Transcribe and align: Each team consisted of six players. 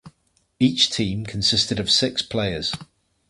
Each 0.59 0.89
team 0.89 1.27
consisted 1.27 1.79
of 1.79 1.91
six 1.91 2.23
players. 2.23 2.73